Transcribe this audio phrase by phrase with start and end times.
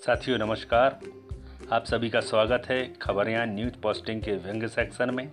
[0.00, 0.98] साथियों, नमस्कार।
[1.72, 5.30] आप सभी का स्वागत है खबरियाँ न्यूज़ पोस्टिंग के व्यंग्य सेक्शन में।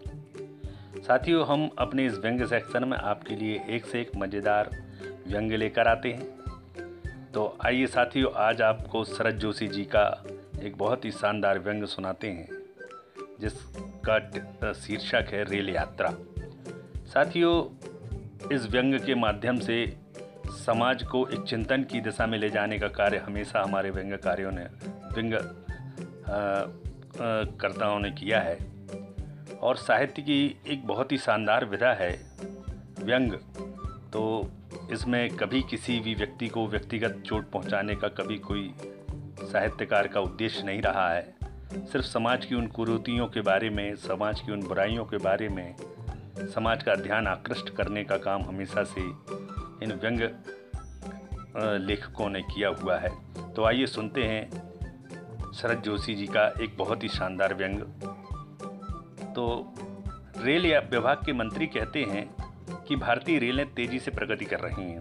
[0.98, 4.70] साथियों, हम अपने इस व्यंग्य सेक्शन में आपके लिए एक से एक मज़ेदार
[5.28, 10.24] व्यंग्य लेकर आते हैं। तो आइए साथियों, आज आपको शरद जोशी जी का
[10.64, 12.48] एक बहुत ही शानदार व्यंग्य सुनाते हैं,
[13.42, 16.14] जिसका शीर्षक है रेल यात्रा।
[17.06, 17.56] साथियों,
[18.56, 19.86] इस व्यंग्य के माध्यम से
[20.50, 24.64] समाज को एक चिंतन की दिशा में ले जाने का कार्य हमेशा हमारे व्यंग्यकारियों ने
[25.14, 25.40] व्यंग्य
[27.60, 28.58] कर्ताओं ने किया है।
[29.62, 32.12] और साहित्य की एक बहुत ही शानदार विधा है,
[33.00, 33.34] व्यंग।
[34.14, 34.52] तो
[34.92, 38.74] इसमें कभी किसी भी व्यक्ति को व्यक्तिगत चोट पहुँचाने का कभी कोई
[39.42, 41.36] साहित्यकार का उद्देश्य नहीं रहा है।
[41.74, 45.76] सिर्फ़ समाज की उन कुरीतियों के बारे में, समाज की उन बुराइयों के बारे में,
[46.56, 49.02] समाज का ध्यान आकृष्ट करने का काम हमेशा से
[49.84, 50.22] इन व्यंग
[51.82, 53.10] लेखकों ने किया हुआ है।
[53.54, 54.50] तो आइए सुनते हैं
[55.54, 57.80] शरद जोशी जी का एक बहुत ही शानदार व्यंग।
[59.36, 59.74] तो
[60.38, 62.26] रेल या विभाग के मंत्री कहते हैं
[62.88, 65.00] कि भारतीय रेलें तेज़ी से प्रगति कर रही हैं।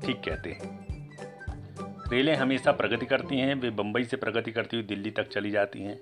[0.00, 0.78] ठीक कहते हैं।
[2.10, 5.82] रेलें हमेशा प्रगति करती हैं, वे बम्बई से प्रगति करती हुई दिल्ली तक चली जाती
[5.82, 5.98] हैं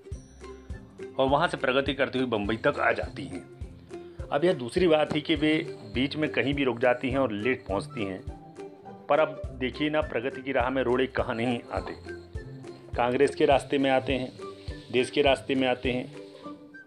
[1.14, 3.57] और वहाँ से प्रगति करती हुई बम्बई तक आ जाती हैं।
[4.32, 5.54] अब यह दूसरी बात है कि वे
[5.94, 8.20] बीच में कहीं भी रुक जाती हैं और लेट पहुँचती हैं।
[9.08, 11.92] पर अब देखिए ना प्रगति की राह में रोड़े कहाँ नहीं आते।
[12.96, 14.32] कांग्रेस के रास्ते में आते हैं,
[14.92, 16.06] देश के रास्ते में आते हैं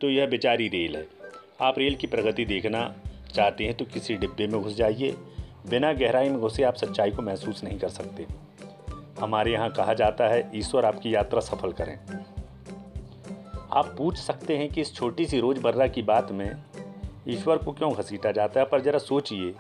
[0.02, 1.08] तो यह बेचारी रेल है।
[1.62, 2.96] आप रेल की प्रगति देखना
[3.34, 5.16] चाहते हैं तो किसी डिब्बे में घुस जाइए।
[5.70, 8.26] बिना गहराई में घुसे आप सच्चाई को महसूस नहीं कर सकते।
[9.20, 11.98] हमारे यहाँ कहा जाता है, ईश्वर आपकी यात्रा सफल करें।
[13.74, 16.52] आप पूछ सकते हैं कि इस छोटी सी रोज़मर्रा की बात में
[17.28, 18.66] ईश्वर को क्यों घसीटा जाता है?
[18.66, 19.56] पर ज़रा सोचिए,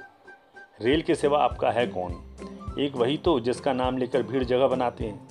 [0.81, 2.36] रेल के सिवा आपका है कौन?
[2.80, 5.28] एक वही तो जिसका नाम लेकर भीड़ जगह बनाते हैं।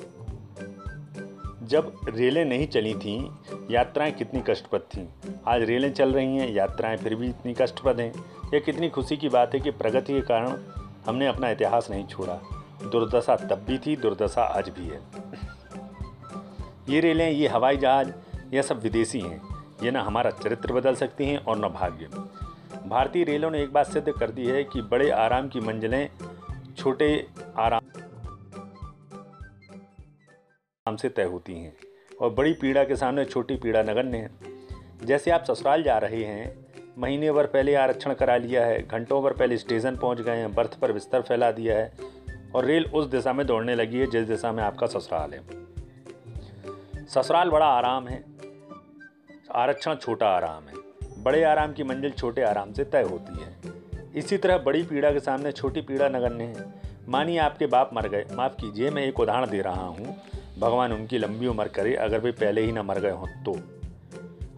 [1.62, 3.30] जब रेलें नहीं चली थीं,
[3.70, 8.12] यात्राएँ कितनी कष्टप्रद थीं। आज रेलें चल रही हैं, यात्राएँ फिर भी इतनी कष्टप्रद हैं।
[8.54, 10.58] यह कितनी खुशी की बात है कि प्रगति के कारण
[11.06, 12.40] हमने अपना इतिहास नहीं छोड़ा।
[12.82, 15.00] दुर्दशा तब भी थी, दुर्दशा आज भी है।
[16.88, 18.12] ये रेलें, ये हवाई जहाज़,
[18.54, 19.49] यह सब विदेशी हैं।
[19.82, 22.06] ये ना हमारा चरित्र बदल सकती हैं और न भाग्य।
[22.88, 26.08] भारतीय रेलों ने एक बात सिद्ध कर दी है कि बड़े आराम की मंजिलें,
[26.76, 27.26] छोटे
[27.58, 27.80] आराम
[30.96, 31.72] से तय होती हैं
[32.20, 34.30] और बड़ी पीड़ा के सामने छोटी पीड़ा नगण्य है।
[35.04, 36.66] जैसे आप ससुराल जा रहे हैं,
[36.98, 40.78] महीने भर पहले आरक्षण करा लिया है, घंटों भर पहले स्टेशन पहुँच गए हैं, बर्थ
[40.78, 41.92] पर बिस्तर फैला दिया है
[42.54, 45.40] और रेल उस दिशा में दौड़ने लगी है जिस दिशा में आपका ससुराल है।
[47.06, 48.29] ससुराल बड़ा आराम है
[49.54, 50.74] आरक्षण छोटा आराम है।
[51.22, 53.56] बड़े आराम की मंजिल छोटे आराम से तय होती है।
[54.16, 56.74] इसी तरह बड़ी पीड़ा के सामने छोटी पीड़ा नगण्य है।
[57.08, 60.16] मानिए आपके बाप मर गए, माफ़ कीजिए, मैं एक उदाहरण दे रहा हूँ।
[60.58, 63.60] भगवान उनकी लंबी उम्र करे, अगर वे पहले ही ना मर गए हों तो।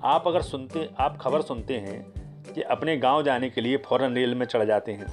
[0.04, 2.12] आप अगर सुनते, आप खबर सुनते हैं
[2.54, 5.06] कि अपने गाँव जाने के लिए फ़ौरन रेल में चढ़ जाते हैं।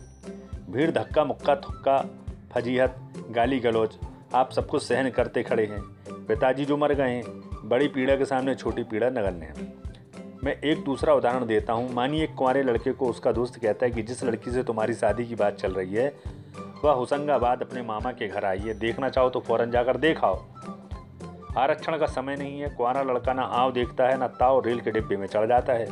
[0.72, 2.06] भीड़ धक्का, मुक्का, थुक्का,
[2.52, 3.98] फजीहत, गाली गलौज,
[4.36, 5.82] आप सब कुछ सहन करते खड़े हैं।
[6.26, 9.68] पिताजी जो मर गए हैं बड़ी पीड़ा के सामने छोटी पीड़ा नगण्य है।
[10.44, 13.92] मैं एक दूसरा उदाहरण देता हूँ। मानिए एक कुंवारे लड़के को उसका दोस्त कहता है
[13.92, 16.14] कि जिस लड़की से तुम्हारी शादी की बात चल रही है,
[16.84, 20.44] वह होशंगाबाद अपने मामा के घर आई है। देखना चाहो तो फ़ौरन जाकर देखाओ।
[21.58, 24.92] आरक्षण का समय नहीं है। कुंवारा लड़का ना आव देखता है, ना ताव रेल के
[24.92, 25.88] डिब्बे में चढ़ जाता है।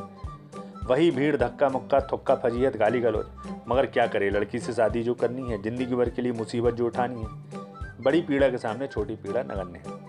[0.85, 3.27] वही भीड़, धक्का मुक्का, थुक्का फजीयत गाली गलोच
[3.67, 4.29] मगर क्या करे?
[4.29, 7.27] लड़की से शादी जो करनी है, ज़िंदगी भर के लिए मुसीबत जो उठानी है।
[8.01, 10.06] बड़ी पीड़ा के सामने छोटी पीड़ा नगण्य है।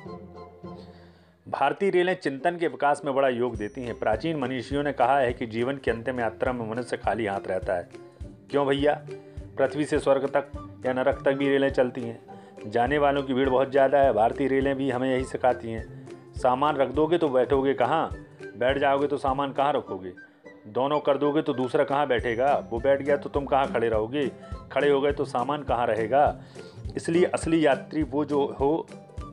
[1.48, 5.32] भारतीय रेलें चिंतन के विकास में बड़ा योग देती हैं। प्राचीन मनीषियों ने कहा है
[5.32, 7.88] कि जीवन की अंतिम यात्रा में मनुष्य खाली हाथ रहता है।
[8.50, 8.92] क्यों भैया?
[9.58, 10.50] पृथ्वी से स्वर्ग तक
[10.86, 14.48] या नरक तक भी रेलें चलती हैं। जाने वालों की भीड़ बहुत ज़्यादा है। भारतीय
[14.48, 15.84] रेलें भी हमें यही सिखाती हैं।
[16.34, 18.10] सामान रख दोगे तो बैठोगे कहाँ?
[18.56, 20.12] बैठ जाओगे तो सामान कहाँ रखोगे?
[20.66, 22.52] दोनों कर दोगे तो दूसरा कहाँ बैठेगा?
[22.70, 24.26] वो बैठ गया तो तुम कहाँ खड़े रहोगे?
[24.72, 26.40] खड़े हो गए तो सामान कहाँ रहेगा?
[26.96, 28.86] इसलिए असली यात्री वो जो हो,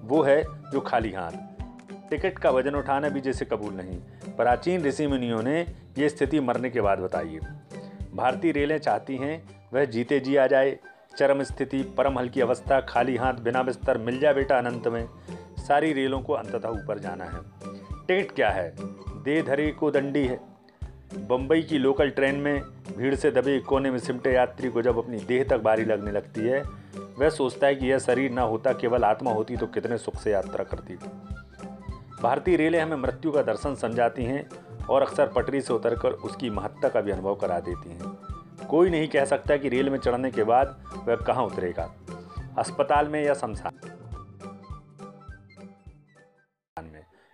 [0.03, 1.54] वो है जो खाली हाथ।
[2.09, 3.97] टिकट का वज़न उठाना भी जैसे कबूल नहीं।
[4.35, 5.65] प्राचीन ऋषि मुनियों ने
[5.97, 7.39] ये स्थिति मरने के बाद बताई।
[8.15, 10.79] भारतीय रेलें चाहती हैं, वह जीते जी आ जाए।
[11.17, 15.09] चरम स्थिति, परम हल्की अवस्था, खाली हाथ, बिना बिस्तर, मिल जाए बेटा अनंत में।
[15.57, 17.39] सारी रेलों को अंततः ऊपर जाना है।
[18.07, 18.75] टिकट क्या है?
[19.23, 20.39] दे धरे को दंडी है।
[21.17, 22.61] बम्बई की लोकल ट्रेन में
[22.97, 26.41] भीड़ से दबे कोने में सिमटे यात्री को जब अपनी देह तक बारी लगने लगती
[26.41, 26.63] है,
[27.19, 30.31] वह सोचता है कि यह शरीर ना होता, केवल आत्मा होती तो कितने सुख से
[30.31, 30.93] यात्रा करती।
[32.21, 34.47] भारतीय रेलें हमें मृत्यु का दर्शन समझाती हैं
[34.85, 39.07] और अक्सर पटरी से उतरकर उसकी महत्ता का भी अनुभव करा देती हैं। कोई नहीं
[39.07, 40.77] कह सकता कि रेल में चढ़ने के बाद
[41.07, 41.83] वह कहाँ उतरेगा,
[42.57, 43.71] अस्पताल में या शमशान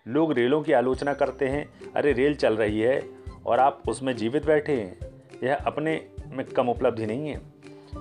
[0.06, 3.02] लोग रेलों की आलोचना करते हैं, अरे रेल चल रही है
[3.46, 4.98] और आप उसमें जीवित बैठे हैं,
[5.44, 5.94] यह अपने
[6.28, 7.42] में कम उपलब्धि नहीं है।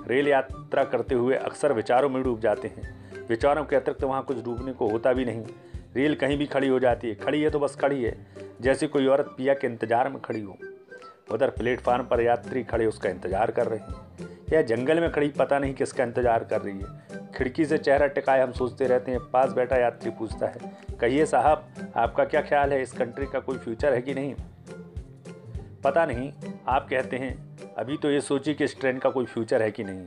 [0.09, 4.45] रेल यात्रा करते हुए अक्सर विचारों में डूब जाते हैं, विचारों के अतिरिक्त वहाँ कुछ
[4.45, 5.45] डूबने को होता भी नहीं।
[5.97, 8.17] रेल कहीं भी खड़ी हो जाती है। खड़ी है तो बस खड़ी है।
[8.61, 10.57] जैसे कोई औरत पिया के इंतज़ार में खड़ी हो।
[11.33, 15.59] उधर प्लेटफार्म पर यात्री खड़े उसका इंतज़ार कर रहे हैं। या जंगल में खड़ी पता
[15.59, 19.53] नहीं किसका इंतज़ार कर रही है। खिड़की से चेहरा टिकाए हम सोचते रहते हैं, पास
[19.53, 22.83] बैठा यात्री पूछता है, कहिए साहब, आपका क्या ख्याल है?
[22.83, 24.35] इस कंट्री का कोई फ्यूचर है कि नहीं?
[25.85, 26.33] पता नहीं,
[26.69, 29.85] आप कहते हैं, अभी तो ये सोचिए कि इस ट्रेन का कोई फ्यूचर है कि
[29.85, 30.07] नहीं?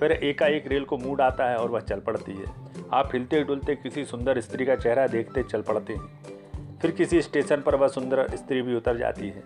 [0.00, 2.63] फिर एकाएक रेल को मूड आता है और वह चल पड़ती है।
[2.94, 7.60] आप हिलते डुलते किसी सुंदर स्त्री का चेहरा देखते चल पड़ते हैं। फिर किसी स्टेशन
[7.60, 9.42] पर वह सुंदर स्त्री भी उतर जाती है।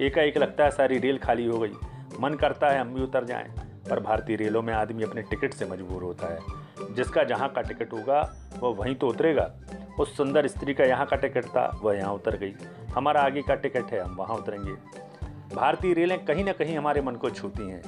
[0.00, 1.72] एकाएक लगता है सारी रेल खाली हो गई।
[2.20, 3.52] मन करता है हम भी उतर जाएँ,
[3.90, 7.92] पर भारतीय रेलों में आदमी अपने टिकट से मजबूर होता है। जिसका जहाँ का टिकट
[7.92, 9.54] होगा, वह वहीं तो उतरेगा।
[10.00, 12.54] उस सुंदर स्त्री का यहाँ का टिकट था, वह यहाँ उतर गई।
[12.94, 14.72] हमारा आगे का टिकट है, हम वहाँ उतरेंगे।
[15.56, 17.82] भारतीय रेलें कहीं ना कहीं हमारे मन को छूती हैं।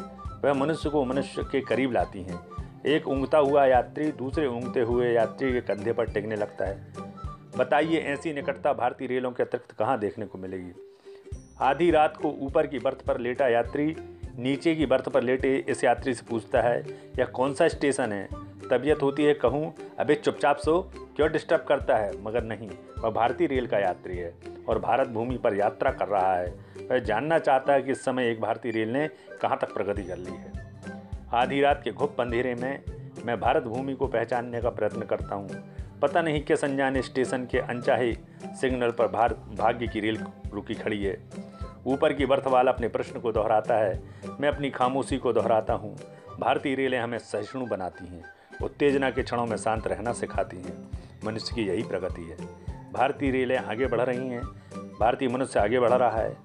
[0.45, 2.41] वह मनुष्य को मनुष्य के करीब लाती हैं।
[2.87, 6.93] एक ऊँगता हुआ यात्री दूसरे ऊँगते हुए यात्री के कंधे पर टिकने लगता है।
[7.59, 10.73] बताइए, ऐसी निकटता भारतीय रेलों के अतिरिक्त कहाँ देखने को मिलेगी?
[11.61, 13.97] आधी रात को ऊपर की बर्थ पर लेटा यात्री,
[14.39, 16.87] नीचे की बर्थ पर लेटे इस यात्री से पूछता है,
[17.19, 18.29] यह कौन सा स्टेशन है?
[18.71, 22.23] तबीयत होती है, कहूँ, अबे चुपचाप सो, क्यों डिस्टर्ब करता है?
[22.23, 24.35] मगर नहीं, वह भारतीय रेल का यात्री है
[24.69, 26.55] और भारत भूमि पर यात्रा कर रहा है।
[26.91, 29.09] वह जानना चाहता है कि इस समय एक भारतीय रेल ने
[29.43, 30.60] कहाँ तक प्रगति कर ली है।
[31.35, 32.83] आधी रात के घुप अंधेरे में
[33.25, 35.49] मैं भारत भूमि को पहचानने का प्रयत्न करता हूँ।
[36.03, 41.05] पता नहीं किस अनजाने स्टेशन के अनचाहे सिग्नल पर भार, भाग्य की रेल रुकी खड़ी
[41.05, 41.21] है।
[41.87, 44.03] ऊपर की बर्थ वाला अपने प्रश्न को दोहराता है।
[44.41, 45.97] मैं अपनी खामोशी को दोहराता हूँ।
[46.41, 48.25] भारतीय रेलें हमें सहिष्णु बनाती हैं।
[48.63, 50.89] उत्तेजना के क्षणों में शांत रहना सिखाती हैं।
[51.25, 52.37] मनुष्य की यही प्रगति है।
[52.93, 54.43] भारतीय रेलें आगे बढ़ रही हैं।
[55.01, 56.37] भारतीय मनुष्य आगे बढ़ रहा है।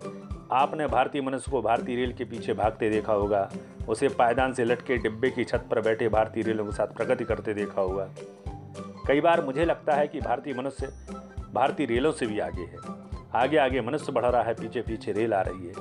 [0.56, 3.50] आपने भारतीय मनुष्य को भारतीय रेल के पीछे भागते देखा होगा।
[3.90, 7.54] उसे पायदान से लटके डिब्बे की छत पर बैठे भारतीय रेलों के साथ प्रगति करते
[7.54, 8.08] देखा होगा।
[9.08, 10.88] कई बार मुझे लगता है कि भारतीय मनुष्य
[11.54, 12.78] भारतीय रेलों से भी आगे है।
[13.34, 15.74] आगे आगे मनुष्य बढ़ रहा है, पीछे पीछे रेल आ रही है।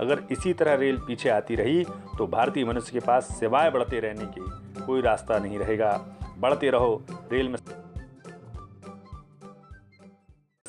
[0.00, 1.84] अगर इसी तरह रेल पीछे आती रही
[2.18, 5.92] तो भारतीय मनुष्य के पास सिवाय बढ़ते रहने की कोई रास्ता नहीं रहेगा।
[6.38, 7.02] बढ़ते रहो,
[7.32, 7.56] रेल में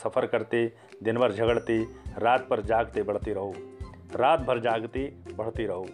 [0.03, 0.73] सफ़र करते
[1.03, 1.85] दिन भर झगड़ते,
[2.17, 3.53] रात पर जागते, बढ़ते रहो।
[4.15, 5.87] रात भर जागते, बढ़ते रहो।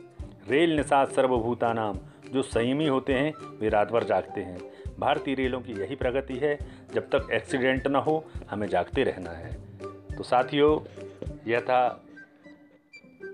[0.49, 1.99] रेल निषाद सर्वभूता नाम
[2.31, 4.59] जो संयमी होते हैं, वे रात भर जागते हैं।
[4.99, 6.59] भारतीय रेलों की यही प्रगति है,
[6.93, 9.53] जब तक एक्सीडेंट ना हो, हमें जागते रहना है।
[10.17, 11.03] तो साथियों,
[11.47, 12.05] यह था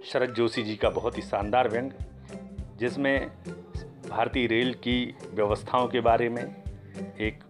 [0.05, 1.91] शरद जोशी जी का बहुत ही शानदार व्यंग,
[2.77, 3.31] जिसमें
[4.09, 6.63] भारतीय रेल की व्यवस्थाओं के बारे में
[7.19, 7.43] एक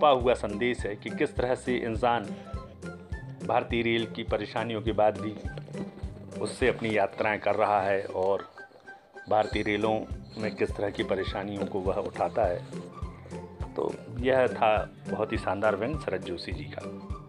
[0.00, 2.24] छुपा हुआ संदेश है कि किस तरह से इंसान
[3.46, 5.34] भारतीय रेल की परेशानियों के बाद भी
[6.40, 8.48] उससे अपनी यात्राएँ कर रहा है और
[9.28, 10.00] भारतीय रेलों
[10.38, 12.64] में किस तरह की परेशानियों को वह उठाता है।
[13.76, 17.19] तो यह था बहुत ही शानदार व्यंग, शरद जोशी जी का।